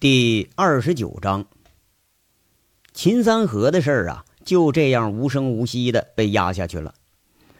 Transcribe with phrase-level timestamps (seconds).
[0.00, 1.44] 第二十九章，
[2.94, 6.94] 秦三河的事儿啊，就这样无声无息的被压下去了。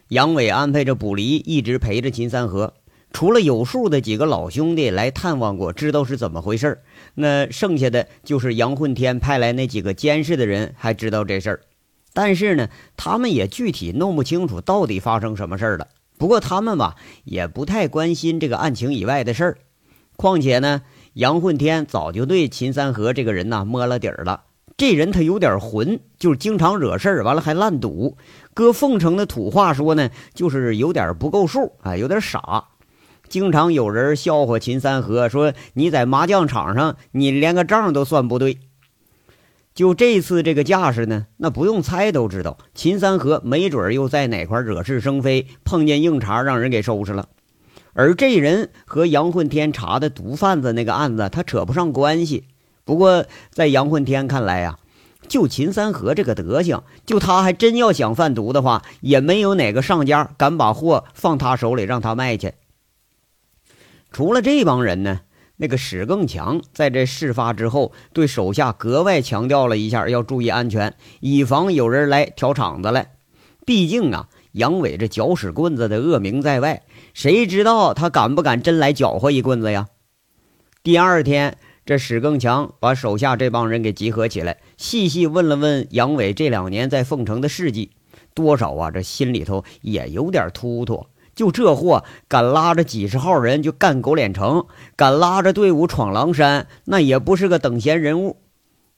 [0.08, 2.72] 杨伟安排着卜离一直陪着秦三河，
[3.12, 6.82] 除了有数的几个老兄弟来探望过，知道是怎么回事儿
[7.12, 11.60] 那剩下的就是杨混天派来那几个监视的人还知道这事儿，
[12.14, 15.88] 但是呢，他们也具体弄不清楚到底发生什么事儿了。
[16.16, 19.58] 不过他们吧，也不太关心这个案情以外的事儿，
[20.16, 20.80] 况且呢。
[21.14, 24.42] 杨混天早就对秦三河这个人呐摸了底儿了。
[24.76, 28.16] 这人他有点混，就是经常惹事儿，完了还烂赌。
[28.54, 32.68] 搁凤城的土话说呢，就是有点不够数啊，有点傻。
[33.28, 38.58] 经常有人笑话秦三河，说你在麻将场上你连个账都算不对。
[39.74, 47.28] 就这次这个架势呢，那不用猜都知道，秦三河没准又在哪块惹是生非，碰见硬茬让人给收拾了。
[47.92, 52.44] 而这人和杨混天查的毒贩子那个案子，他扯不上关系。
[52.84, 54.78] 不过在杨混天看来呀，
[55.28, 62.54] 就秦三河这个德行，就他还真要想贩毒的话，也没有哪个上家敢把货放他手里让他卖去。
[64.12, 65.20] 除了这帮人呢，
[65.56, 73.16] 那个史更强在这事发之后，对手下格外强调了一下，要注意安全，以防有人来挑场子来。
[73.66, 74.28] 毕竟啊。
[74.54, 76.82] 杨伟这搅屎棍子的恶名在外，
[77.14, 79.88] 谁知道他敢不敢真来搅和一棍子呀？
[80.82, 87.90] 第二天，这史更强把手下这帮人给集合起来，细细问了问杨伟这两年在凤城的事迹，
[88.34, 91.06] 多少啊，这心里头也有点突突。
[91.34, 98.36] 就这货敢拉着几十号人就干狗脸城，敢拉着队伍闯狼山，那也不是个等闲人物。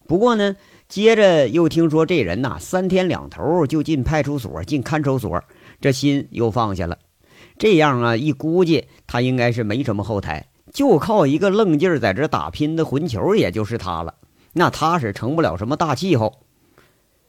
[0.07, 0.57] 不过呢。
[0.89, 5.43] 接着又听说这人呐，三天两头就进派出所、进看守所，
[5.81, 6.99] 这心又放下了。
[7.63, 14.15] 这样啊，一估计他应该是没什么后台，就靠一个愣劲儿在这打拼的混球，也就是他了。
[14.55, 16.41] 那他是成不了什么大气候。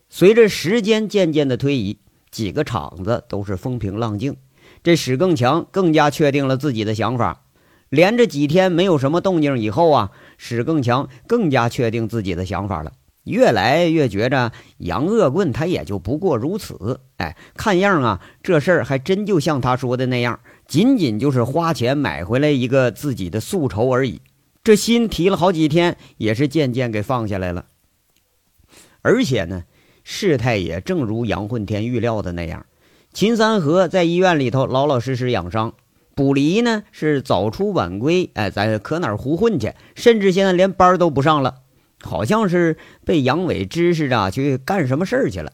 [0.09, 1.99] 随着时间渐渐的推移，
[2.31, 4.35] 几个厂子都是风平浪静。
[4.81, 7.43] 这史更强更加确定了自己的想法。
[7.89, 10.09] 连着几天没有什么动静以后啊，
[10.39, 12.93] 史更强更加确定自己的想法了。
[13.23, 24.21] 越来越觉着杨恶棍他也就不过如此，哎，看样啊，这事儿还真就像他说的那样，仅仅就是花钱买回来一个自己的宿仇而已。
[24.63, 27.65] 这心提了好几天，也是渐渐给放下来了。
[29.01, 29.63] 而且呢，
[30.03, 32.65] 事态也正如杨混天预料的那样，
[33.13, 35.73] 秦三河在医院里头老老实实养伤，
[36.15, 41.62] 卜离呢是早出晚归，哎，在可哪儿胡混去，甚至现在连班都不上了。
[42.03, 45.51] 好像是被杨伟指使着去干什么事儿去了。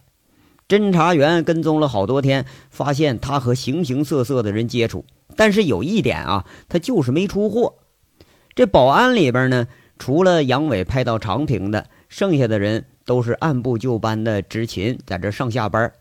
[0.68, 5.06] 侦查员跟踪了好多天，发现他和形形色色的人接触，
[5.36, 7.76] 但是有一点啊，他就是没出货。
[8.54, 9.68] 这保安里边呢，
[9.98, 15.92] 除了杨伟派到长平的，剩下的人都是按部就班的执勤，在这上下班。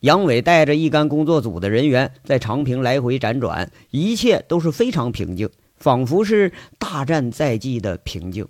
[0.00, 8.48] 杨伟带着一干工作组的人员在长平来回辗转，一切都是非常平静，仿佛是大战在即的平静。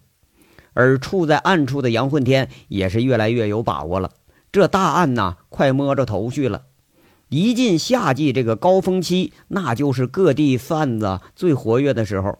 [0.74, 4.10] 而处在暗处的杨混天也是越来越有把握了，
[4.50, 6.62] 这大案呐，快摸着头绪了。
[7.28, 12.38] 一进夏季这个高峰期，那就是各地贩子最活跃的时候。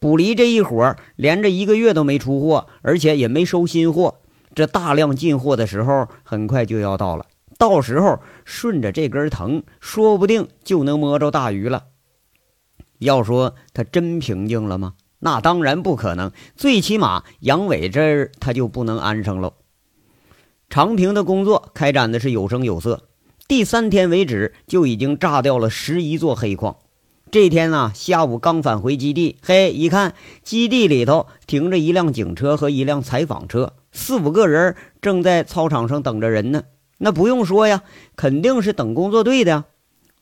[0.00, 4.16] 卜离这一伙连着一个月都没出货，而且也没收新货。
[4.54, 7.24] 这大量进货的时候很快就要到了，
[7.56, 11.84] 到时候顺着这根藤，说不定就能摸着大鱼了。
[12.98, 14.92] 要说他真平静了吗？
[15.24, 19.54] 那当然不可能，最起码杨伟这儿他就不能安生喽。
[20.68, 23.04] 长平的工作开展的是有声有色，
[23.48, 26.76] 第三天为止就已经炸掉了十一座黑矿。
[27.30, 30.12] 这天呢，下午刚返回基地，嘿，一看
[30.42, 36.64] 基地里头停着一辆警车和一辆采访车，四五个人正在操场上等着人呢。
[36.98, 37.82] 那不用说呀，
[38.14, 39.64] 肯定是等工作队的。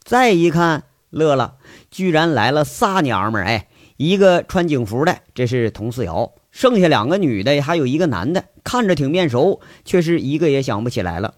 [0.05, 1.57] 再一看，乐了，
[1.91, 3.67] 居然来了仨娘们儿，哎。
[3.97, 11.35] 一个穿警服的，这是佟四瑶；剩下两个女的，还有一个男的，看着挺面熟，却是一个也想不起来了。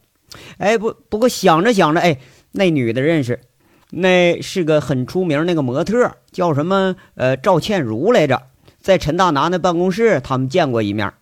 [0.59, 2.19] 哎，不，不过想着想着，哎，
[2.53, 3.41] 那女的认识，
[3.91, 6.97] 那是个很出名那个模特，叫什么？
[7.15, 8.43] 呃，赵倩如来着，
[8.81, 11.13] 在陈大拿那办公室，他们见过一面。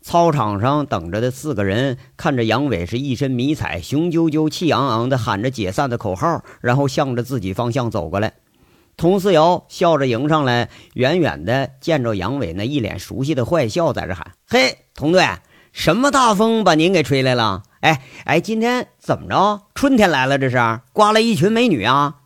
[0.00, 8.32] 操场上等着的四个人看着杨伟是一身迷彩，雄赳赳、气昂昂的喊着解散的口号，然后向着自己方向走过来。
[8.96, 15.26] 佟思瑶笑着迎上来，远远的见着杨伟那一脸熟悉的坏笑，在这喊：“嘿，佟队，
[15.72, 17.62] 什么大风把您给吹来了？
[17.80, 19.62] 哎哎，今天怎么着？
[19.74, 22.18] 春天来了，这是刮了一群美女啊！”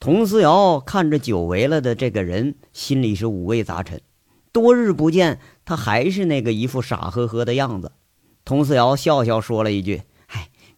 [0.00, 4.00] 佟思瑶看着久违了的这个人，心里是五味杂陈。
[4.50, 7.92] 多日不见，他还是那个一副傻呵呵的样子。
[8.44, 10.02] 佟思瑶笑笑说了一句：“，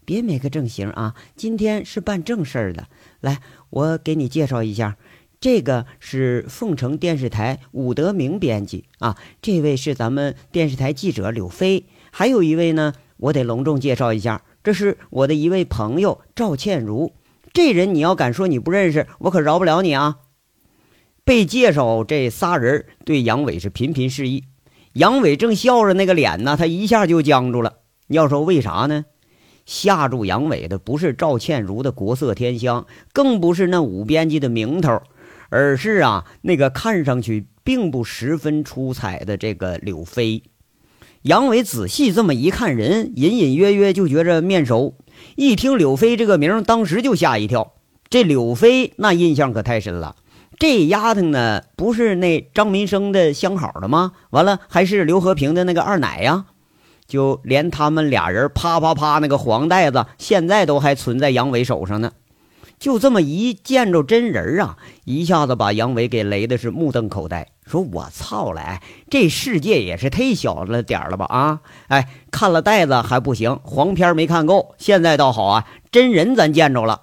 [0.05, 2.89] 别没个正形啊，今天是办正事儿的。
[3.21, 3.41] 来，
[3.71, 4.97] 我给你介绍一下，
[5.41, 17.13] 这个是凤城电视台武德明编辑啊，这位是咱们电视台记者柳飞，还有一位呢，我得隆重介绍一下，这是我的一位朋友赵倩如。
[17.53, 20.19] 这人你要敢说你不认识，我可饶不了你啊！”
[21.25, 24.45] 被介绍这仨人对杨伟是频频示意，
[24.95, 27.75] 杨伟正笑着那个脸呢，他一下就僵住了。
[28.09, 29.05] 你要说为啥呢？
[29.65, 35.03] 吓住杨伟的不是赵倩如的国色天香，更不是那武编辑的名头，
[35.51, 40.43] 而是啊那个看上去并不十分出彩的这个柳飞。
[41.23, 44.97] 杨伟仔细这么一看人，隐隐约约就觉着面熟。
[45.37, 47.75] 一听柳飞这个名，当时就吓一跳。
[48.11, 50.17] 这柳飞那印象可太深了。
[50.59, 54.13] 这丫头呢，不是那张民生的相好的吗？
[54.31, 56.47] 完了，还是刘和平的那个二奶呀？
[57.13, 62.11] 就连他们俩人啪啪啪那个黄袋子，现在都还存在杨伟手上呢。
[62.79, 68.81] 就这么一见着真人啊，一下子把杨伟给雷的是目瞪口呆，说：“我操了！
[69.11, 71.27] 这世界也是忒小了点了吧？
[71.27, 77.03] 啊，哎，看了袋子还不行，黄片没看够，现在倒好啊，真人咱见着了。”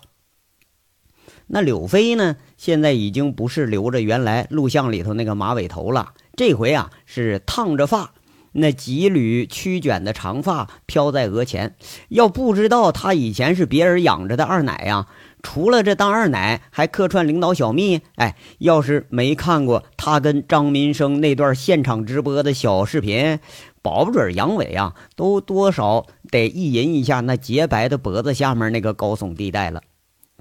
[1.46, 2.36] 那柳飞呢？
[2.58, 8.12] 现在已经不是留着原来录像里头那个马尾头了，这回啊是烫着发，
[8.54, 11.76] 那几缕曲卷的长发飘在额前。
[12.10, 15.08] 要不知道他以前是别人养着的二奶呀，
[15.42, 18.02] 除了这当二奶，还客串领导小蜜。
[18.16, 23.40] 哎，要是没看过他跟张民生那段现场直播的小视频，
[23.82, 29.82] 保不准杨伟啊都多少得意淫一下那洁白的脖子下面那个高耸地带了。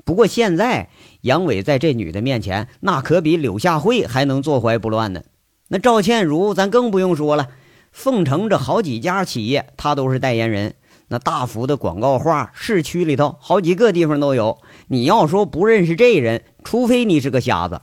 [0.05, 0.88] 不过现在
[1.20, 5.22] 杨伟在这女的面前，那可比柳下惠还能坐怀不乱呢。
[5.69, 7.49] 那赵倩如，咱更不用说了，
[7.93, 10.75] 凤城这好几家企业，他都是代言人。
[11.08, 14.58] 那大幅的广告画，市区里头好几个地方都有。
[14.88, 17.81] 你要说不认识这人，除非你是个瞎子。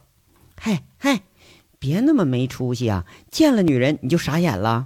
[0.57, 1.22] 嗨嗨，
[1.80, 3.06] 别那么没出息啊！
[3.31, 4.86] 见了女人你就傻眼了。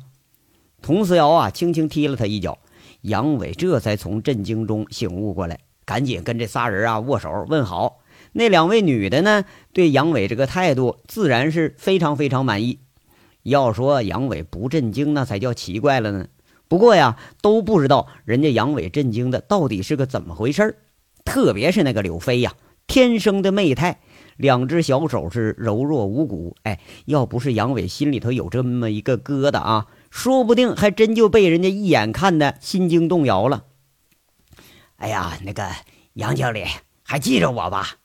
[0.82, 2.60] 佟思瑶啊，轻轻踢了他一脚。
[3.02, 5.60] 杨伟这才从震惊中醒悟过来。
[5.86, 8.00] 赶紧跟这仨人啊握手问好。
[8.32, 9.44] 那两位女的呢，
[9.74, 12.80] 对杨伟这个态度自然是非常非常满意。
[13.50, 16.28] 要说杨伟不震惊，那才叫奇怪了呢。
[16.68, 20.76] 不过呀，都不知道人家杨伟震惊的到底是个怎么回事儿
[21.26, 22.54] 特别是那个柳飞呀，
[22.88, 24.00] 天生的媚态，
[24.38, 26.56] 两只小手是柔弱无骨。
[26.64, 33.66] 哎，要不是杨伟心里头有这么一个疙瘩啊，说不定还真就被人家一眼看的心惊动摇了。
[34.98, 35.68] 哎呀，那个
[36.14, 36.64] 杨经理
[37.04, 37.96] 还记着我吧？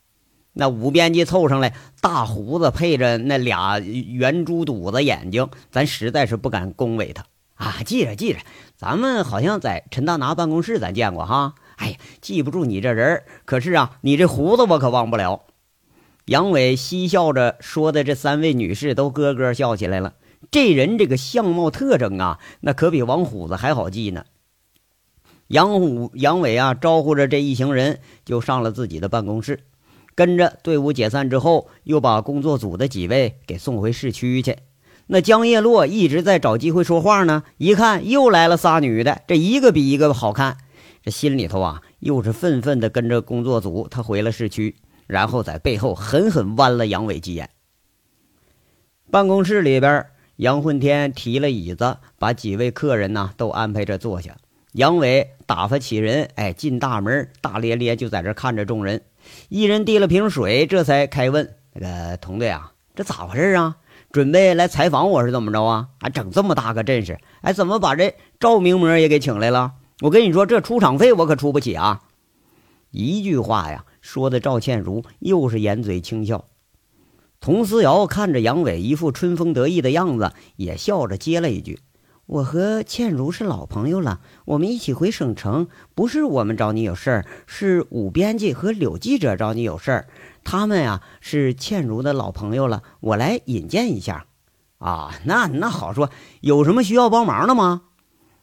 [0.55, 7.25] 那五编辑凑上来，大胡子配着那俩圆珠肚子眼睛，咱实在是不敢恭维他
[7.57, 7.83] 啊。
[7.85, 8.39] 记着记着，
[8.77, 11.55] 咱们好像在陈大拿办公室咱见过哈。
[11.77, 15.43] 哎呀，记不住你这人，可是啊，你这胡子我可忘不了。
[16.27, 20.15] 杨伟嬉笑着说的，这三位女士都咯咯笑起来了。
[20.53, 24.25] 这人这个相貌特征啊，那可比王虎子还好记呢。
[25.49, 29.65] 杨虎、杨伟啊，招呼着这一行人就上了自己的办公室，
[30.15, 34.57] 跟着队伍解散之后，又把工作组的几位给送回市区去。
[35.07, 40.57] 那江叶落一直在找机会说话呢，一看又来了仨女的，这一个比一个好看，
[41.03, 47.51] 这心里头啊又是愤愤的跟着工作组他回了市区，然后在背后狠狠剜了杨伟几眼。
[49.11, 54.37] 办公室里边，杨混天提了椅子，把几位客人呢都安排着坐下。
[54.73, 59.03] 杨伟打发起人，哎，进大门，大咧咧就在这看着众人。
[59.49, 63.77] 一人递了瓶水，这才开问：“那个童队啊，这咋回事啊？
[64.13, 65.89] 准备来采访我是怎么着啊？
[66.01, 67.19] 还整这么大个阵势？
[67.43, 69.73] 哎，怎么把这赵名模也给请来了？
[70.01, 72.03] 我跟你说，这出场费我可出不起啊！”
[72.91, 76.45] 一句话呀，说的赵倩如又是掩嘴轻笑。
[77.41, 81.81] 佟思瑶看着杨伟一副春风得意的样子，也笑着接了一句。
[82.27, 90.07] 我和倩如是老朋友了，我们一起回省城，不是我们找你有事儿，是武编辑和柳记者找你有事儿。
[90.43, 94.27] 他们呀是倩如的老朋友了，我来引荐一下。
[94.79, 96.09] 啊，那那好说，
[96.41, 97.83] 有什么需要帮忙的吗？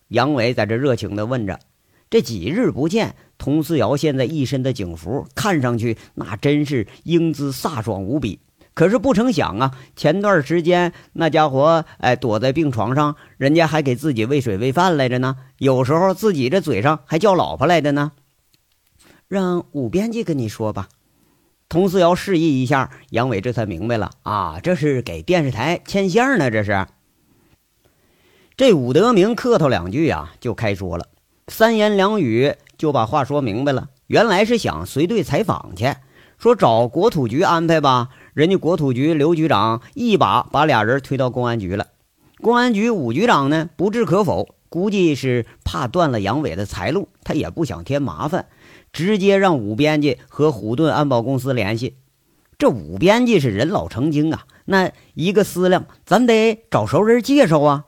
[0.10, 1.60] 杨伟在这热情地问着。
[2.10, 8.40] 这几日不见，佟思瑶现在一身的警服，看上去那真是英姿飒爽无比。
[8.74, 15.36] 可是不成想啊，前段时间那家伙哎躲在病床上，人家还给自己喂水喂饭来着呢。
[15.58, 18.12] 有时候自己这嘴上还叫老婆来的呢。
[19.28, 20.88] 让武编辑跟你说吧。
[21.70, 26.52] 佟思瑶示意一下，杨伟这才明白了啊，这是给电视台牵线呢。
[26.52, 26.86] 这是
[28.58, 31.08] 这武德明客套两句啊，就开说了，
[31.48, 33.90] 三言两语就把话说明白了。
[34.08, 35.96] 原来是想随队采访去，
[36.38, 38.10] 说找国土局安排吧。
[38.34, 41.88] 人家国土局刘局长一把把俩人推到公安局了。
[42.42, 48.48] 公安局武局长呢，不置可否，估计是怕断了杨伟的财路，他也不想添麻烦，
[48.94, 51.98] 直接让武编辑和虎盾安保公司联系。
[52.58, 57.86] 这武编辑是人老成精啊，那一个思量，咱得找熟人介绍啊。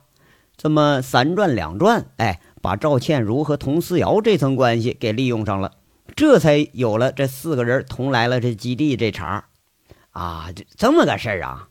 [0.58, 5.72] 这么三转两转，哎，把赵倩如和佟思瑶这层关系给利用上了。
[6.16, 9.46] 这才有了这四个人同来了这基地这茬
[10.14, 11.68] 啊，这这么个事儿啊！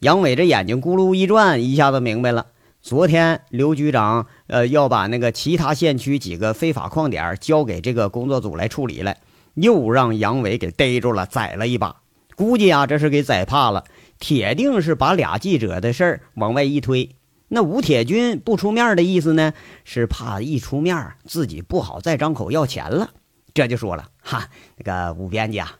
[0.00, 2.46] 杨伟这眼睛咕噜一转，一下子明白了。
[2.80, 9.16] 昨天刘局长呃要把那个其他县区几个非法矿点交给这个工作组来处理了，
[9.54, 12.02] 又让杨伟给逮住了，宰了一把。
[12.34, 13.84] 估计啊，这是给宰怕了，
[14.18, 17.14] 铁定是把俩记者的事儿往外一推。
[17.46, 19.52] 那吴铁军不出面的意思呢，
[19.84, 23.10] 是怕一出面自己不好再张口要钱了。
[23.54, 25.76] 这就说了哈，那个吴编辑啊，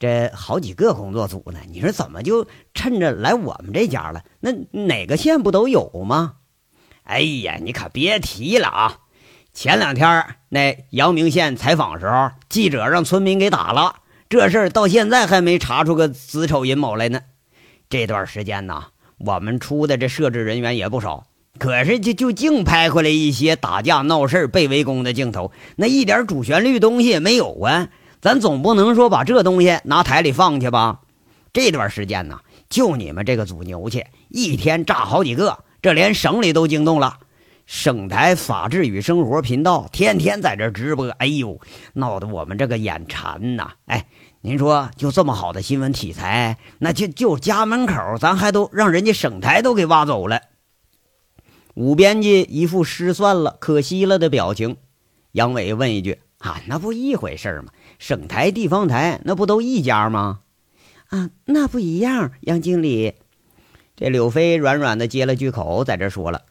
[0.00, 4.24] 这好几个工作组呢，你说怎么就趁着来我们这家了？
[4.40, 4.50] 那
[4.86, 6.36] 哪个县不都有吗？
[7.04, 8.98] 哎呀，你可别提了啊！
[9.52, 13.96] 前两天那阳明县采访时候，记者让村民给打了，
[14.30, 17.20] 这事儿到现在还没查出个子丑寅卯来呢。
[17.90, 18.84] 这段时间呢，
[19.18, 21.26] 我们出的这摄制人员也不少。
[21.58, 27.88] 可是就就净拍回来一些打架闹事被围攻的镜头，那一点主旋律东西也没有啊！
[28.20, 31.00] 咱总不能说把这东西拿台里放去吧？
[31.52, 37.18] 这段时间呢，就你们这个组牛气，一天炸好几个，这连省里都惊动了。
[37.66, 41.60] 省台法治与生活频道天天在这直播，哎呦，
[41.94, 43.72] 闹得我们这个眼馋呐！
[43.86, 44.06] 哎，
[44.40, 50.40] 您说就这么好的新闻题材，那就就家门口，咱还都让人家省台都给挖走了。
[51.74, 54.76] 武编辑一副失算了、可惜了的表情。
[55.32, 57.72] 杨伟问一句：“啊，那不一回事吗？
[58.00, 60.40] 省台、地方台那不都一家吗
[61.10, 63.14] ？”“啊，那不一样。”杨经理，
[63.94, 66.42] 这柳飞软软的接了句口，在这说了。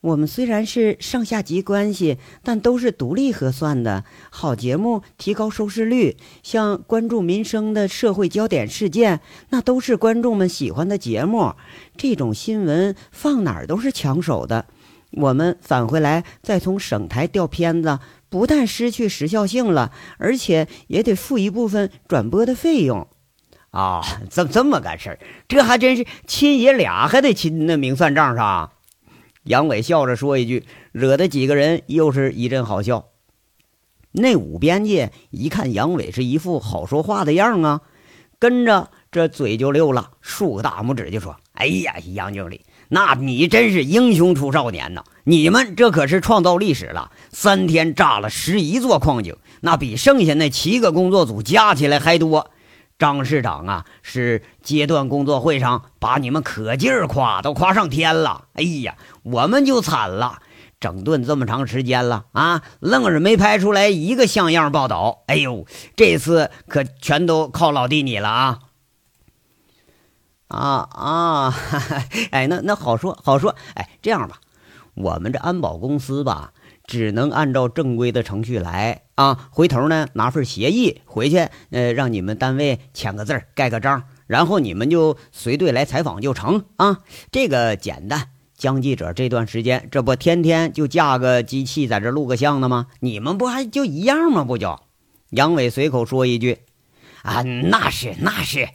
[0.00, 4.04] 我们虽然是上下级关系，但都是独立核算的。
[4.30, 11.54] 好节目提高收视率，像关注民生的社会焦点事件，那都是观众们喜欢的节目。
[11.96, 14.66] 这种新闻放哪儿都是抢手的。
[15.12, 18.00] 我们返回来再从省台调片子，
[18.32, 23.06] 不但失去时效性了，而且也得付一部分转播的费用。
[23.72, 28.72] 啊，这这么个事儿，这还真是亲爷俩还得亲那明算账上。
[29.44, 33.10] 杨伟笑着说一句，惹得几个人又是一阵好笑。
[34.12, 37.82] 那五编辑一看杨伟是一副好说话的样啊，
[38.38, 45.04] 跟着这嘴就溜了，竖个大拇指就说：“哎呀，杨经理，那你真是英雄出少年呐！
[45.24, 52.50] 你们这可是创造历史了，三天炸了十一座矿井，那比剩下那七个工作组加起来还多。”
[52.98, 58.44] 张市长啊，是阶段工作会上把你们可劲儿夸，都夸上天了。
[58.52, 60.38] 哎呀，我们就惨了，
[60.78, 65.24] 整顿这么长时间了啊，愣是没拍出来一个像样报道。
[65.26, 68.60] 哎呦，这次可全都靠老弟你了啊！
[70.46, 71.54] 啊啊，
[72.30, 73.56] 哎，那那好说好说。
[73.74, 74.38] 哎，这样吧，
[74.94, 76.52] 我们这安保公司吧。
[76.84, 79.48] 只能按照正规的程序来啊！
[79.52, 86.98] 回头呢，拿份协议回去，呃，让你们单位签个字盖个章，然后你们就随队来采访就成啊！
[87.30, 88.30] 这个简单。
[88.56, 92.88] 江记者这段时间，这不天天就架个机器在这录个像呢吗？
[92.98, 94.44] 你们不还就一样吗？
[94.44, 94.80] 不就？
[95.30, 96.58] 杨伟随口说一句
[97.22, 98.68] ：“啊，那是那是。”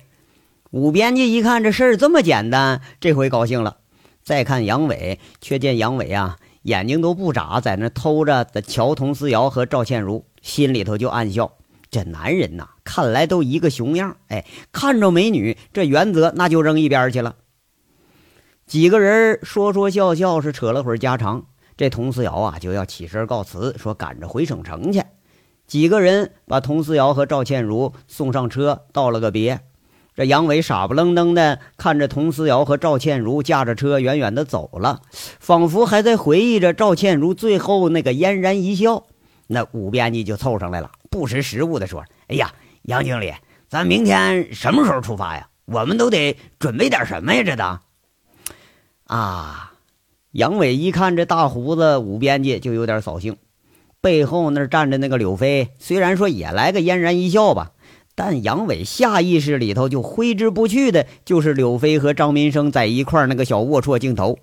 [0.71, 3.77] 武编辑一看这事儿这么简单，这回高兴了。
[4.27, 6.35] 再看杨伟，却见杨伟啊。
[6.63, 11.53] 眼睛都不眨，在那偷着的乔佟思瑶和赵倩如，心里头就暗笑：
[11.89, 14.17] 这男人呐，看来都一个熊样。
[14.27, 17.37] 哎，看着美女，这原则那就扔一边去了。
[18.65, 21.45] 几个人说说笑笑，是扯了会儿家常。
[21.77, 25.01] 这佟思瑶啊，就要起身告辞，说赶着回省城去。
[25.65, 29.61] 几个人把佟思瑶和赵倩如送上车，道了个别。
[30.17, 39.05] 这杨伟傻不愣登的看着佟思瑶和赵倩如驾着车远远的走了，仿佛还在回忆着赵倩如最后那个嫣然一笑。
[39.45, 43.31] 那武编辑就凑上来了，不识时务的说：“哎呀，杨经理，
[43.69, 45.49] 咱明天什么时候出发呀？
[45.65, 47.43] 我们都得准备点什么呀？
[47.45, 47.63] 这都。”
[49.05, 49.73] 啊，
[50.31, 53.37] 杨伟一看这大胡子武编辑就有点扫兴，
[54.01, 57.73] 背后那站着那个柳飞，虽然说也来个嫣然一笑吧。
[58.17, 64.39] 但杨伟下意识里头就挥之不去的，就是柳飞和张民生在一块那个小龌龊镜头。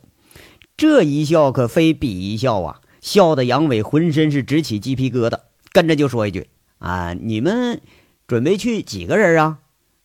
[0.77, 5.41] 这一笑可非比一笑啊，笑的杨伟浑身是直起鸡皮疙瘩，
[5.73, 6.47] 跟着就说一句
[6.79, 7.81] ：“啊，你们
[8.29, 9.59] 准备去几个人啊？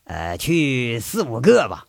[0.05, 1.85] 呃，去四五个吧。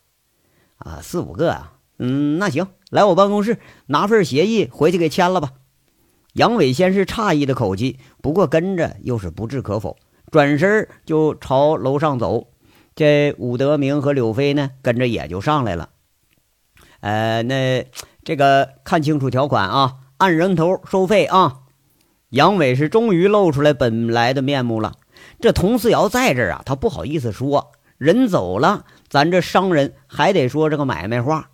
[0.76, 1.78] 啊，四五个啊。
[1.98, 3.56] 嗯，那行，来我办公室
[3.86, 5.52] 拿份协议回去给签了吧。”
[6.34, 9.96] 杨伟先是诧异的口气，不过跟着又是不置可否，
[10.30, 12.48] 转身就朝楼上走。
[12.94, 15.90] 这武德明和柳飞呢，跟着也就上来了。
[17.00, 17.86] 呃，那
[18.24, 21.60] 这个看清楚条款啊，按人头收费啊。
[22.28, 24.96] 杨伟是终于露出来本来的面目了。
[25.40, 31.50] 这佟四瑶在这儿啊，他不好意思说，人走了，咱这商人还得说这个买卖话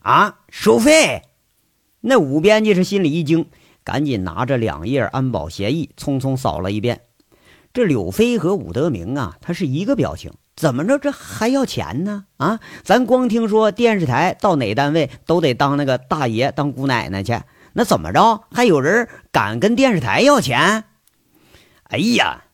[0.00, 1.22] 啊，收费。
[2.00, 3.46] 那武编辑是心里一惊。
[3.82, 7.00] 赶紧拿着两页安保协议，匆匆扫了一遍。
[7.72, 12.24] 这柳飞和武德明啊，他是一个表情，怎么着这还要钱呢？
[12.36, 17.40] 啊，咱光听说电视台到哪单位都得当那个大爷当姑奶奶去，
[17.74, 20.84] 那怎么着还有人敢跟电视台要钱？
[21.84, 22.44] 哎呀，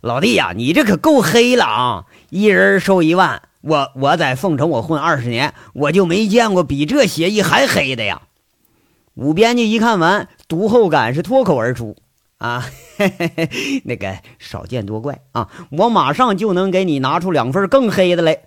[0.00, 2.04] 老弟呀，你这可够黑了啊！
[2.30, 8.22] 一人收一万，我我在凤城我混二十年，我就没见过比这协议还黑的呀。
[9.14, 11.96] 武编辑一看完，读后感是脱口而出
[12.38, 15.48] ：“啊，嘿嘿嘿，那个少见多怪啊！
[15.70, 18.38] 我马上就能给你拿出两份更黑的来。”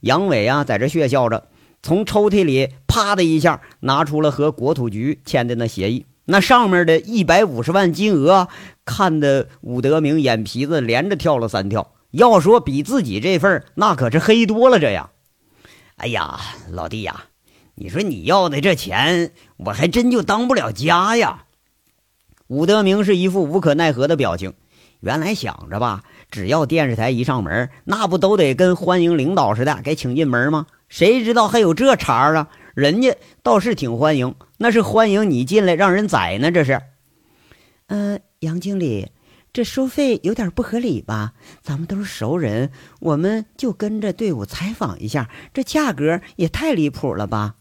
[0.00, 1.48] 杨伟啊，在这血笑着，
[1.82, 8.48] 从抽屉里啪的一下拿出了和国土局签的那协议，那上面的一百五十万金额，
[8.84, 11.94] 看得武德明眼皮子连着跳了三跳。
[12.10, 14.78] 要说比自己这份，那可是黑多了。
[14.80, 15.10] 这样，
[15.96, 16.40] 哎呀，
[16.70, 17.24] 老弟呀！
[17.74, 21.44] 你说你要的这钱，我还真就当不了家呀！
[22.48, 24.52] 武德明是一副无可奈何的表情。
[25.00, 30.66] 原来想着吧，只要电视台一上门，那不都得跟欢迎领导似的给请进门吗？
[30.88, 32.48] 谁知道还有这茬啊？
[32.74, 36.52] 人家倒是挺欢迎，那是欢迎你进来让人宰呢。
[36.52, 36.80] 这是，
[37.88, 39.10] 呃，杨经理，
[39.52, 41.32] 这收费有点不合理吧？
[41.62, 47.56] 咱们都是熟人，我们就跟着队伍采访一下，这价格也太离谱了吧？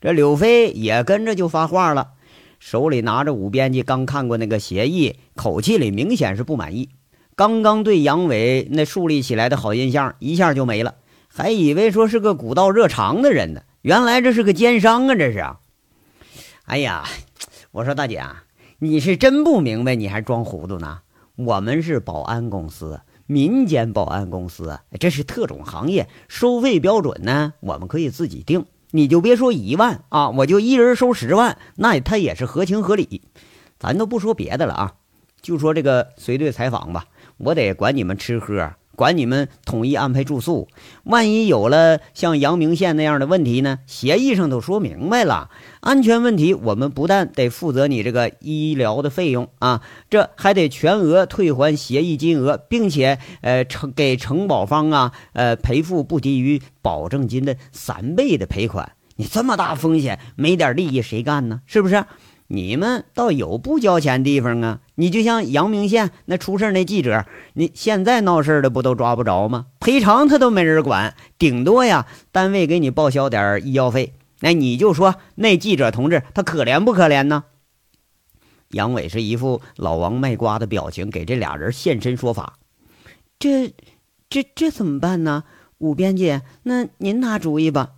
[0.00, 2.10] 这柳飞也跟着就发话了，
[2.58, 6.88] 手里拿着武编辑刚看过那个协议，口气里明显是不满意。
[7.36, 10.96] 刚刚对杨伟那树立起来的好印象一下就没了，
[11.28, 15.14] 还以为说是个古道热肠的人呢，原来这是个奸商啊！
[15.14, 15.60] 这是啊！
[16.64, 17.04] 哎呀，
[17.70, 18.42] 我说大姐啊，
[18.80, 21.02] 你是真不明白，你还装糊涂呢？
[21.36, 28.66] 我们是保安公司，民间保安公司，这是特种行业，收费标准呢，我们可以自己定。
[28.90, 33.22] 你就别说一万啊，我就一人收十万，那他也是合情合理。
[33.78, 34.94] 咱都不说别的了啊，
[35.40, 37.04] 就说这个随队采访吧，
[37.36, 38.72] 我得管你们吃喝。
[38.98, 40.66] 管你们统一安排住宿，
[41.04, 43.78] 万一有了像阳明县那样的问题呢？
[43.86, 58.90] 协议上都说明白了，安全问题我们不但得负责你这个医疗的费用啊，这还得全额退还协议金额，并且呃承给承保方啊呃赔付不低于保证金的三倍的赔款。
[59.14, 61.60] 你这么大风险，没点利益谁干呢？
[61.66, 62.04] 是不是？
[62.50, 64.80] 你们倒有不交钱地方啊！
[64.94, 69.66] 你就像阳明县那出事那记者，你现在闹事的不都抓不着吗？
[69.80, 74.14] 赔偿他都没人管，顶多呀，单位给你报销点医药费。
[74.40, 77.44] 那你就说那记者同志他可怜不可怜呢？
[78.70, 82.58] 杨伟是一副老王卖瓜的表情，给这俩人现身说法。
[83.38, 83.74] 这、
[84.30, 85.44] 这、这怎么办呢？
[85.76, 87.90] 武编辑，那您拿主意吧。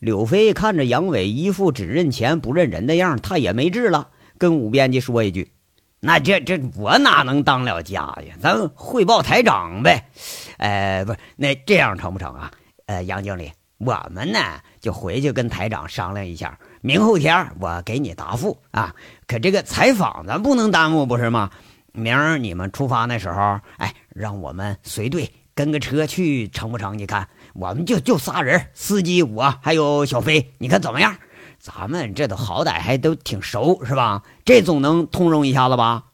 [0.00, 4.08] 柳飞看着杨伟一副只认钱不认人的样，他也没治了，
[4.38, 5.52] 跟武编辑说一句
[6.00, 8.34] ：“那这这我哪能当了家呀？
[8.40, 10.08] 咱汇报台长呗。
[10.56, 12.50] 呃，不是，那这样成不成啊？
[12.86, 14.38] 呃，杨经理，我们呢
[14.80, 18.94] 就回去跟台长商量一下，明后天我给你答复啊。
[19.26, 21.50] 可这个采访咱不能耽误，不是吗？
[21.92, 26.96] 明儿你们出发那时候，哎，让我们随队跟个车去，成不成？
[26.96, 31.16] 你看。”我们就就仨人，司机我还有小飞，你看怎么样？
[31.58, 34.22] 咱们这都好歹还都挺熟，是吧？
[34.44, 36.04] 这总能通融一下子吧？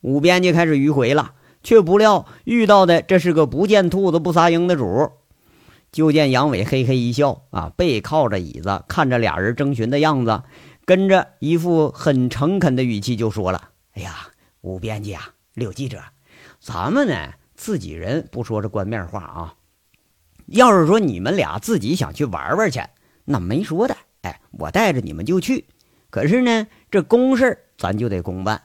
[0.00, 5.10] 武编辑开始迂回了，却不料遇到的这是个不见兔子不撒鹰的主。
[5.90, 10.44] 就见杨伟嘿嘿一笑，啊，背靠着椅子，看着俩人征询的样子，
[10.84, 14.28] 跟着一副很诚恳的语气就说了：“哎呀，
[14.60, 15.98] 武编辑啊，柳记者，
[16.60, 19.54] 咱们呢自己人不说这官面话啊。”
[20.50, 22.80] 要是说你们俩自己想去玩玩去，
[23.24, 23.96] 那没说的。
[24.22, 25.66] 哎，我带着你们就去。
[26.10, 28.62] 可是呢，这公事咱就得公办。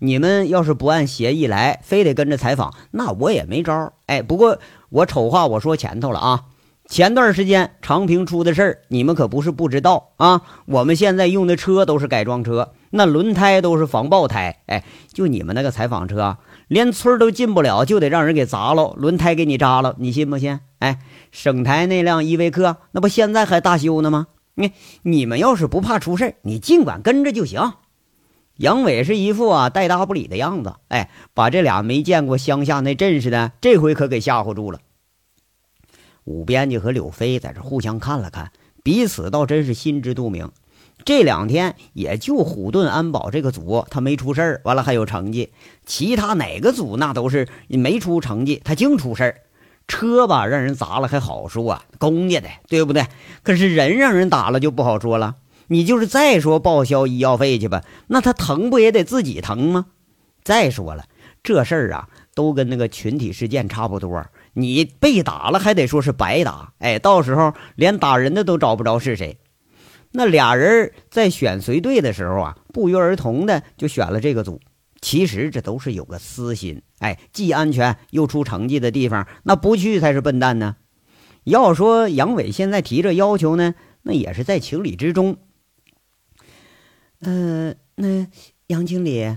[0.00, 3.92] 你们要是不按协议来，非得跟着采访，那我也没招。
[4.06, 4.58] 哎，不过
[4.90, 6.44] 我丑话我说前头了啊，
[6.88, 10.42] 前段时间长平出的事儿，你们可不是不知道啊。
[10.66, 14.62] 我们现在用的车都是改装车，那轮胎都是防爆胎。
[14.66, 20.60] 哎，就你们那个采访车，连村都进不了，就得让人给砸了，轮胎给你扎了，你信不信？
[20.78, 24.28] 哎，省台那辆依维柯，那不现在还大修呢吗？
[24.54, 27.74] 你你们要是不怕出事你尽管跟着就行。
[28.56, 34.80] 杨伟是一副啊带搭不理的样子，哎，把这俩没见过乡下那阵势的，这回可给吓唬住了。
[36.24, 38.50] 武编辑和柳飞在这互相看了看，
[38.82, 40.50] 彼此倒真是心知肚明。
[41.04, 45.52] 这两天也就虎盾安保这个组他没出事，完了还有成绩。
[45.86, 49.40] 其他哪个组那都是没出成绩，他净出事儿。
[49.88, 53.06] 车吧让人砸了还好说啊，公家的对不对？
[53.42, 55.36] 可是人让人打了就不好说了。
[55.66, 59.86] 你就是再说报销医药费去吧，那他疼不也得自己疼吗？
[60.44, 61.04] 再说了，
[61.42, 64.24] 这事儿啊都跟那个群体事件差不多。
[64.54, 69.38] 你被打了还得说是白打，哎，到时候连打人的都找不着是谁。
[70.12, 74.60] 那俩人在选随队的时候啊，不约而同的就选了这个组。
[75.00, 80.76] 其实这都是有个私心，哎，既安全又出成绩的地方，那不去才是笨蛋呢。
[81.44, 85.38] 要说杨伟现在提这要求呢，那也是在情理之中。
[87.20, 88.26] 呃，那
[88.66, 89.36] 杨经理，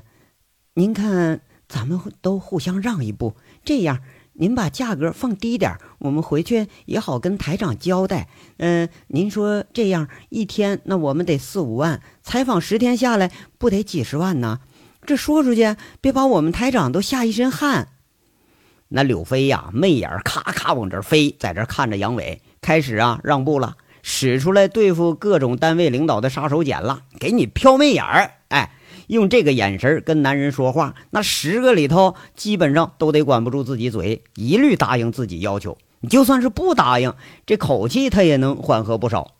[0.73, 4.01] 您看咱们都互相让一步，这样。
[4.33, 8.29] 您把价格放低点我们回去也好跟台长交代。
[8.57, 14.61] 嗯，您说这样一天，那我们得四五万，采访十天下来不得几十万呢？
[15.05, 17.89] 这说出去，别把我们台长都吓一身汗。
[18.89, 28.71] 那柳飞呀，媚眼咔咔往这飞，在这看着杨伟，开始啊让步了，使出来对付各种单位领导的杀手锏了，给你飘媚眼儿，哎。
[29.07, 35.77] 用这个眼神跟男人说话，那十个里头基本上都得管不住自己嘴，一律答应自己要求。
[35.99, 37.13] 你就算是不答应，
[37.45, 39.31] 这口气他也能缓和不少。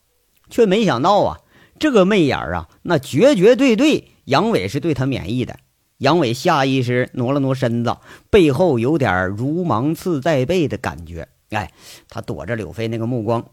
[0.50, 1.38] 却没想到啊，
[1.80, 5.58] 这个媚眼啊，那绝绝对对杨伟是对他免疫的。
[5.98, 7.98] 杨伟下意识挪了挪身子，
[8.30, 11.28] 背后有点如芒刺在背的感觉。
[11.50, 11.72] 哎，
[12.10, 13.46] 他躲着柳飞那个目光。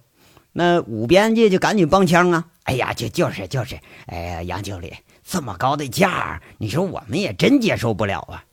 [0.52, 2.46] 那武编辑就赶紧帮腔啊！
[2.64, 4.94] 哎呀，就就是就是，哎呀，杨经理。
[5.22, 8.44] 这么高的价，你说我们也真接受不了啊！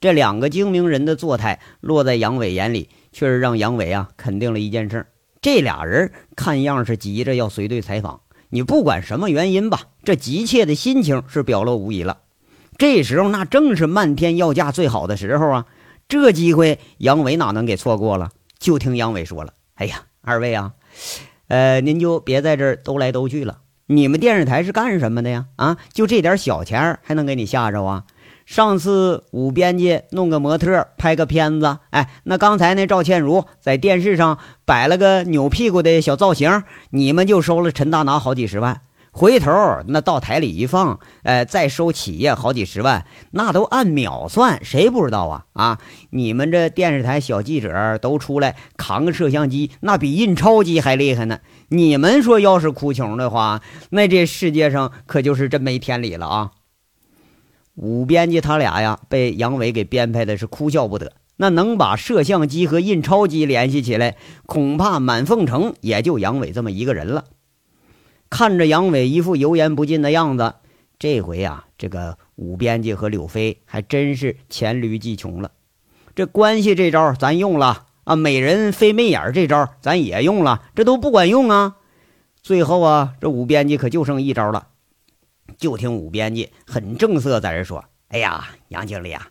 [0.00, 5.06] 这两个精明人的作态落在杨伟眼里，确实让杨伟啊肯定了一件事：
[5.42, 8.22] 这俩人看样是急着要随队采访。
[8.48, 12.20] 你不管什么原因吧，这急切的心情是表露无遗了。
[12.78, 15.66] 这时候那正是漫天要价最好的时候啊！
[16.08, 18.30] 这机会杨伟哪能给错过了？
[18.58, 20.72] 就听杨伟说了：“哎呀，二位啊，
[21.48, 25.44] 呃，您就别在这儿兜来兜去了。”你们电视台是干什么的呀？
[25.56, 28.04] 啊，就这点小钱还能给你吓着啊？
[28.46, 38.80] 上次武编辑弄个模特拍个片子，哎，那刚才那赵倩茹在电视上摆了个扭屁股的小造型，你们就收了陈大拿好几十万。
[39.10, 39.50] 回头
[39.88, 45.44] 那到台里一放，呃，再收企业好几十万，那都按秒算，谁不知道啊？
[45.54, 45.78] 啊，
[46.10, 51.40] 你们这电视台小记者都出来扛个摄像机，那比印钞机还厉害呢。
[51.70, 56.50] 你们说要是哭穷的话，那这世界上可就是真没天理了啊！
[57.74, 61.12] 五编辑他俩呀，被杨伟给编排的是哭笑不得。
[61.40, 64.16] 那能把摄像机和印钞机联系起来，
[64.46, 67.24] 恐怕满凤城也就杨伟这么一个人了。
[68.30, 70.54] 看着杨伟一副油盐不进的样子，
[70.98, 75.52] 这回啊，这个武编辑和柳飞还真是黔驴技穷了。
[76.14, 81.76] 这关系这招咱用了啊，美人飞媚眼这招咱也用了，这都不管用啊。
[82.42, 84.68] 最后啊，这武编辑可就剩一招了。
[85.56, 89.28] 就听武编辑很正色在这说：“哎呀，杨经理啊，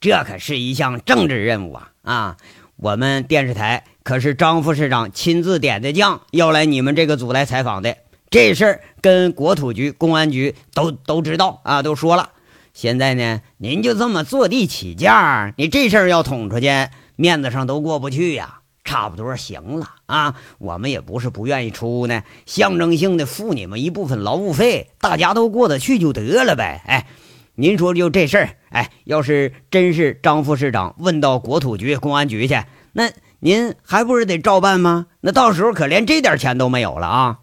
[0.00, 1.92] 这可是一项政治任务啊！
[2.02, 2.36] 啊，
[2.76, 7.96] 我们电视台可是张副市长亲自点的将，要来你们这个组来采访的。”
[8.30, 12.30] 这事儿跟国土局、公安局都都知道啊，都说了。
[12.72, 16.68] 现在呢，您就这么坐地起价，你这事儿要捅出去，
[17.16, 18.58] 面子上都过不去呀。
[18.82, 26.82] 差不多行了啊，我们也不是不愿意出呢，象征性的付你们一部分劳务费，大家都过得去就得了呗。
[26.86, 27.06] 哎，
[27.54, 32.62] 您说就这事儿，哎，要是真是张副市长问到国土局、公安局去，
[32.92, 35.06] 那您还不是得照办吗？
[35.20, 37.38] 那到时候可连这点钱都没有了啊。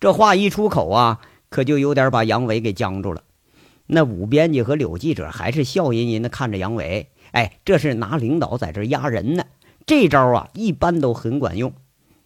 [0.00, 3.22] 这话一出口啊，可就有点把杨伟给僵住了。
[3.86, 9.44] 那武编辑和柳记者还是笑吟吟的看着杨伟，哎，这是拿领导在这压人呢。
[9.84, 11.72] 这招啊，一般都很管用。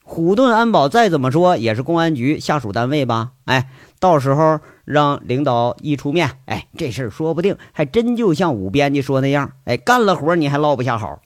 [0.05, 3.33] 虎盾安保再怎么说也是公安局下属单位吧？
[3.47, 11.23] 哎，到时候让领导一出面，哎，这事儿说不定还真就像武编辑说那样，哎，干了活你还落不下好。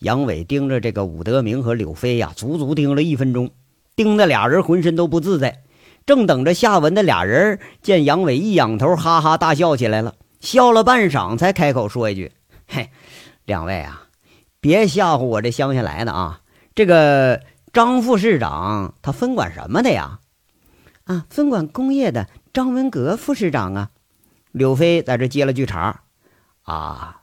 [0.00, 3.50] 杨伟盯着这个武德明和柳飞呀，足足盯了一分钟，
[4.00, 5.62] 盯得俩人浑身都不自在。
[6.06, 10.14] 正等着下文的俩人见杨伟一仰头，哈哈大笑起来了。
[10.40, 12.32] 笑了半晌，才开口说一句
[12.66, 12.88] ：“嘿，
[13.44, 14.04] 两位啊，
[14.58, 16.40] 别吓唬我这乡下来的啊！
[16.74, 17.42] 这个
[17.74, 20.20] 张副市长他分管什么的呀？
[21.04, 23.90] 啊，分管工业的张文革副市长啊。”
[24.50, 26.04] 柳飞在这接了句茬
[26.64, 27.18] ：“啊。”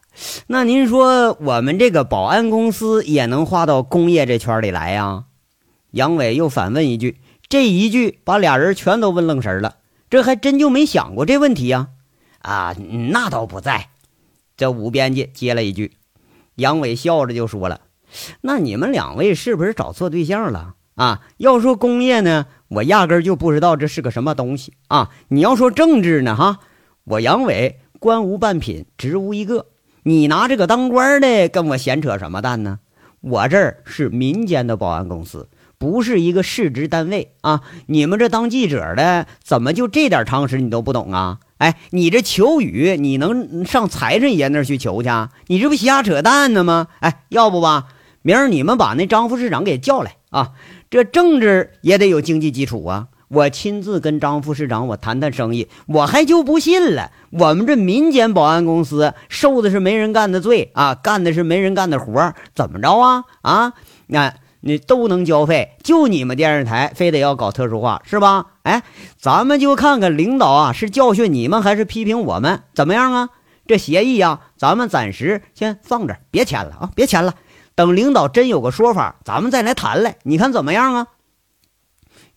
[0.47, 5.25] 那您说我们这个保安公司也能划到工业这圈里来呀？
[5.97, 7.17] 杨伟又反问一句，
[7.49, 9.77] 这一句把俩人全都问愣神了。
[10.11, 11.87] 这还真就没想过这问题呀！
[12.37, 12.75] 啊，
[13.11, 13.89] 那倒不在。
[14.55, 15.93] 这武编辑接了一句，
[16.53, 17.81] 杨伟笑着就说了
[18.41, 21.23] ：“那你们两位是不是找错对象了啊？
[21.37, 25.09] 要说工业呢，我压根就不知道这是个什么东西啊！
[25.29, 26.59] 你要说政治呢，哈，
[27.05, 29.65] 我杨伟官无半品，职无一个。”
[30.03, 32.81] 你拿这个当官的跟我闲扯什么蛋呢？
[33.19, 37.61] 我这儿是民间的保安公司，不是一个市值单位啊！
[37.85, 41.37] 你们这当记者的怎么就这点常识你都不懂啊？
[41.57, 45.09] 哎，你这求雨你能上财神爷那儿去求去？
[45.47, 46.87] 你这不瞎扯淡呢吗？
[46.99, 47.89] 哎，要不吧，
[48.21, 50.51] 明儿你们把那张副市长给叫来啊！
[50.89, 53.07] 这政治也得有经济基础啊！
[53.29, 57.11] 我亲自跟张副市长我谈谈生意，我还就不信了。
[57.31, 63.23] 我们这民间保安公司受的是没人干的罪啊，干的是没人干的活怎么着啊？
[63.41, 63.73] 啊，
[64.07, 68.45] 那你都能交费，就你们电视台非得要搞特殊化是吧？
[68.63, 68.83] 哎，
[69.17, 73.29] 咱们就看看领导啊是教训你们还是批评我们，怎么样啊？
[73.65, 77.35] 这协议呀，咱们暂时先放着，别签了啊，别签了。
[77.75, 81.07] 等领导真有个说法，咱们再来谈来，你看怎么样啊？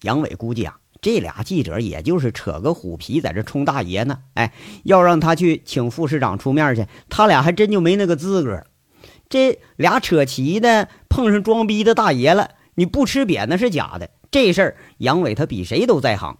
[0.02, 0.76] 杨伟估计啊。
[1.02, 4.18] 这俩记者也就是扯个虎皮，在这充大爷呢。
[4.35, 4.52] 哎，
[4.85, 8.62] 要让他去请副市长出面去，他俩还真就没那个资格。
[9.30, 14.10] 这俩扯旗的碰上装逼的大爷了，你不吃瘪那是假的。
[14.30, 16.36] 这事儿杨伟他比谁都在行。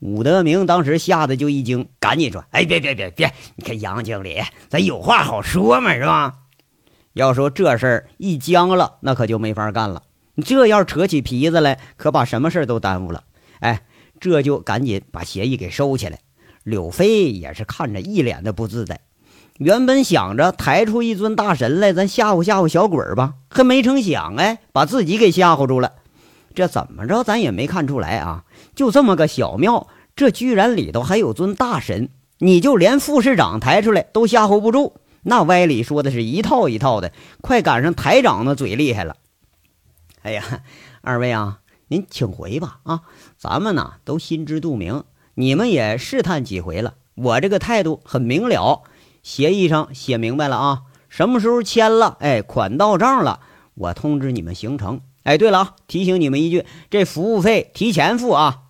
[0.00, 3.32] 武德明当时吓得就一惊，赶紧说：“哎，别别别别！
[3.54, 6.38] 你看杨经理，咱有话好说嘛，是吧？
[7.12, 10.04] 要说这事儿一僵了，那可就没法干了。
[10.36, 13.24] 你这要扯起皮子来，可把什么事儿都耽误了。”
[13.60, 13.82] 哎，
[14.18, 16.18] 这就赶紧把协议给收起来。
[16.62, 19.00] 柳飞也是看着一脸的不自在。
[19.60, 25.92] 原本想着抬出一尊大神来，咱吓唬吓唬小鬼儿吧，可没成想，哎，把自己给吓唬住了。
[26.54, 28.44] 这怎么着，咱也没看出来啊？
[28.74, 32.08] 就这么个小庙，这居然里头还有尊大神？
[32.38, 34.94] 你就连副市长抬出来都吓唬不住，
[35.24, 39.16] 那歪理说的是一套一套的，快赶上台长那嘴厉害了。
[40.22, 40.42] 哎呀，
[41.02, 41.58] 二位啊！
[41.88, 43.00] 您请回吧，啊，
[43.36, 48.84] 咱们呢都心知肚明，你们也试探几回了，我这个态度很明了，
[49.22, 53.40] 协议上写明白了啊，什么时候签了，哎，款到账了，
[53.74, 55.00] 我通知你们行程。
[55.22, 58.62] 哎，对了啊，提醒你们一句，这服务费提前付啊。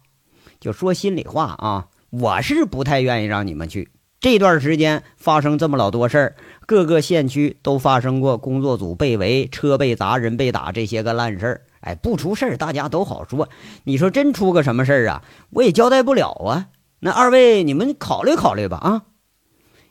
[0.58, 3.90] 就说心里话啊，我是不太愿意让你们去。
[4.20, 6.36] 这段时间发生这么老多事儿，
[6.66, 11.62] 各个县区都发生过工作组被围、车被砸、人被打这些个烂事儿。
[11.80, 13.48] 哎，不出事儿，大家都好说。
[13.84, 16.66] 你说真出个什么事儿啊，我也交代不了啊。
[16.98, 18.76] 那二位，你们考虑考虑吧。
[18.76, 19.02] 啊，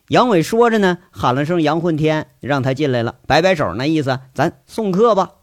[0.09, 5.33] 杨伟说着呢，喊了声“杨混天”，让他进来了，摆摆手，那意思，咱送客吧。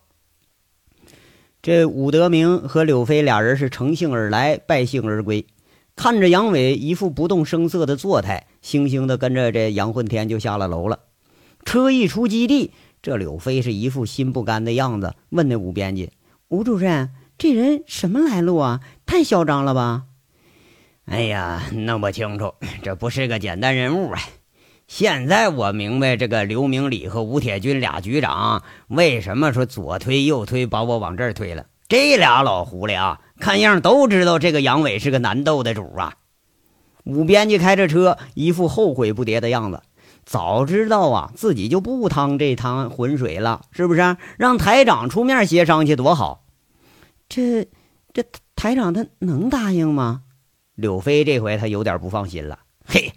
[1.62, 5.46] 这武德明和柳飞俩人是乘兴而来，败兴而归。
[5.94, 10.98] 看着杨伟一副不动声色的作态，悻悻的跟着这杨混天就下了楼了。
[11.64, 16.10] 车一出基地，这柳飞是一副心不甘的样子，问那武编辑。
[16.48, 18.80] 吴主任，这人什么来路啊？
[19.06, 20.06] 太嚣张了吧！
[21.04, 22.52] 哎呀，弄不清楚，
[22.82, 24.20] 这不是个简单人物啊！
[24.88, 31.66] 现在我明白这个刘明礼和吴铁军俩局长为什么说左推右推，把我往这儿推了。
[31.88, 36.14] 这俩老狐狸啊，看样都知道这个杨伟是个难斗的主啊！
[37.04, 39.82] 武编辑开着车，一副后悔不迭的样子。
[40.24, 44.16] 早知道啊，自己就不趟这趟浑水了，是不是？
[44.38, 46.44] 让台长出面协商去多好。
[47.28, 47.68] 这
[48.12, 50.22] 这台长他能答应吗？
[50.74, 52.60] 柳飞这回他有点不放心了。
[52.84, 53.12] 嘿，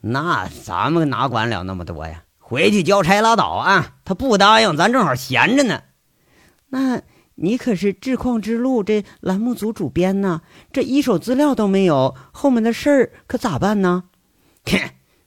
[0.00, 2.22] 那咱们哪管了那么多呀？
[2.38, 3.92] 回去交差拉倒啊！
[4.04, 5.82] 他不答应，咱正好闲着呢。
[6.70, 7.00] 那
[7.36, 14.04] 你可是《智矿之路》这栏目组主编呢，这一手资料都没有，后面的事儿可咋办呢？
[14.64, 14.78] 哼。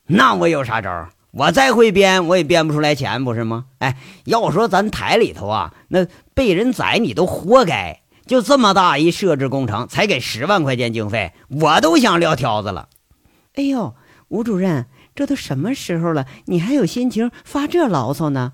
[0.07, 1.09] 那我有啥招？
[1.31, 3.65] 我再会编，我也编不出来钱，不是吗？
[3.79, 8.01] 哎，要说咱台里头啊，那被人宰你都活该。
[8.25, 12.89] 就这么大一设置工程，才给十万块钱经费，我都想撂挑子了。
[13.55, 13.95] 哎呦，
[14.33, 18.53] 吴主任，这都什么时候了，你还有心情发这牢骚呢？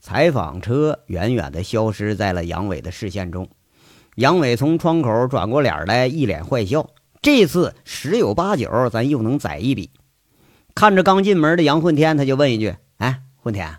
[0.00, 3.48] 采访车远远的消失在了杨伟的视线中。
[4.16, 6.90] 杨伟从窗口转过脸来，一脸坏笑。
[7.22, 9.90] 这次十有八九，咱又能宰一笔。
[10.74, 13.78] 看着刚进门的杨混天，他就问一句：“哎，混天，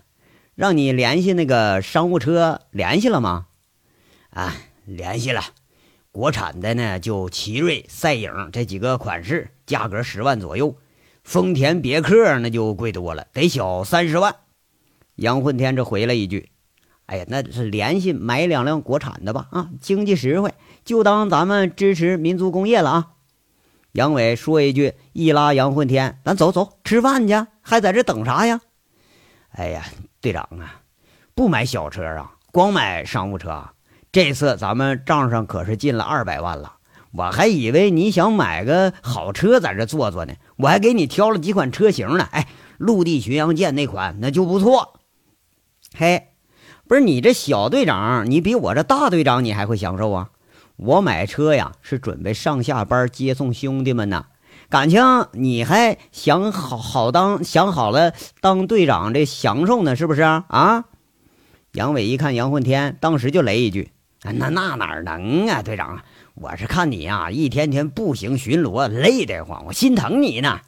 [0.56, 3.46] 让你联系那个商务车联系了吗
[4.34, 4.52] ？”“啊，
[4.84, 5.42] 联系了。
[6.14, 10.76] 国产的呢，就奇瑞、赛影这几个款式，价格十万左右。
[11.24, 14.36] 丰田别克那就贵多了，得小三十万。”
[15.16, 16.50] 杨混天这回了一句
[17.06, 19.48] ：“哎呀，那是联系买两辆国产的吧？
[19.50, 23.10] 啊，经济实惠，就当咱们支持民族工业了啊。”
[23.90, 28.60] 杨伟说一句，一拉杨混天：“咱走走，吃饭去，还在这等啥呀？”
[29.50, 29.84] 哎呀，
[30.20, 30.80] 队长啊，
[31.34, 33.73] 不买小车啊，光买商务车啊。
[34.14, 36.74] 这次咱们账上可是进了二百万了，
[37.10, 42.28] 我还以为你想买个好车在这坐坐呢，我还给你挑了几款车型呢。
[42.30, 42.46] 哎，
[42.78, 45.00] 陆地巡洋舰那款那就不错。
[45.96, 46.28] 嘿，
[46.86, 50.30] 不是你这小队长，你比我这大队长你还会享受啊？
[50.76, 54.26] 我买车呀，是准备上下班接送兄弟们呢。
[54.68, 60.44] 感情你还想好好当想好了当队长这享受呢，是不是啊？
[60.46, 60.84] 啊！
[61.72, 63.90] 杨伟一看杨混天，当时就雷一句
[64.32, 66.02] ：“那那哪能啊，队长！
[66.34, 70.60] 我是看你呀，一天天步行巡逻，累得慌，我心疼你呢。”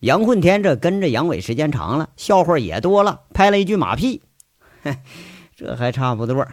[0.00, 4.22] 杨混天这跟着杨伟时间长了，笑话也多了，拍了一句马屁：“，
[5.56, 6.46] 这还差不多。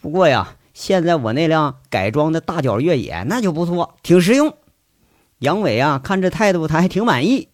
[0.00, 4.56] 不过呀。”现在我那辆改装的大脚越野那就不错，挺实用。
[5.38, 7.50] 杨伟啊，看这态度他还挺满意。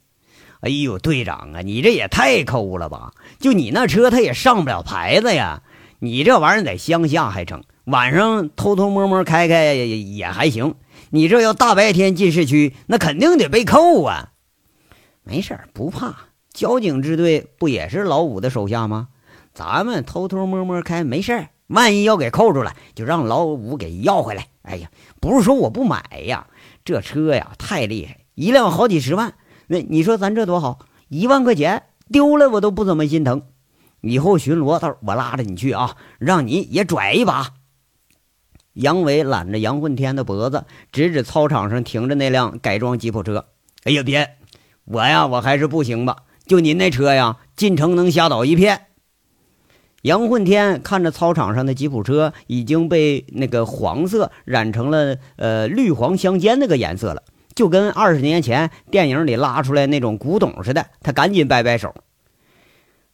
[0.61, 3.12] 哎呦，队长啊，你这也太抠了吧！
[3.41, 5.64] 就你那车，他也上不了牌子呀。
[5.99, 10.74] 你这玩意儿在乡下还成，晚上偷偷摸摸开开也也还行。
[11.11, 14.33] 你这要大白天进市区，那肯定得被扣啊。
[15.22, 16.14] 没事儿，不怕。
[16.53, 19.09] 交警支队不也是老五的手下吗？
[19.55, 21.48] 咱们偷偷摸摸开没事儿。
[21.68, 24.46] 万一要给扣住了，就让老五给要回来。
[24.62, 26.46] 哎呀，不是说我不买呀，
[26.85, 29.35] 这车呀太厉害，一辆好几十万。
[29.66, 33.42] 那你说咱这多好，一万块钱丢了我都不怎么心疼。
[34.01, 37.55] 以后巡逻，到时候我拉着你去啊，让你也拽一把。
[38.79, 43.47] 杨伟揽着杨混天的脖子，指指操场上停着那辆改装吉普车。
[43.83, 44.37] 哎呀，别，
[44.85, 46.19] 我呀，我还是不行吧？
[46.47, 48.83] 就您那车呀，进城能吓倒一片。
[50.03, 57.25] 杨混天看着操场上的吉普车已经被那个黄色染成了呃绿黄相间那个颜色了，
[57.57, 60.87] 就跟二十年前电影里拉出来那种古董似的。
[61.03, 61.93] 他赶紧摆摆手：“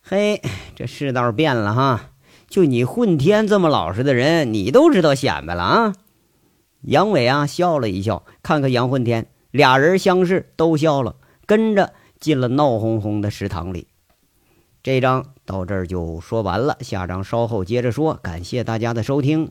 [0.04, 0.42] 嘿，
[0.76, 2.10] 这世道变了哈！
[2.54, 5.92] 就你混天这么老实的人，你都知道显摆了啊！”
[6.86, 13.88] 杨伟啊笑了一笑，看看杨混天，俩人相视都笑了，跟着进了闹哄哄的食堂里。
[14.84, 18.14] 这章到这儿就说完了，下章稍后接着说。
[18.22, 19.50] 感谢大家的收听。